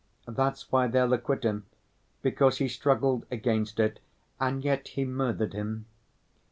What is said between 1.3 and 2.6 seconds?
him, because